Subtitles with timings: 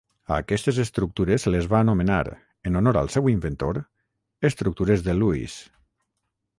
[0.27, 2.17] A aquestes estructures se les va anomenar,
[2.71, 3.83] en honor al seu inventor,
[4.53, 5.65] estructures de Lewis.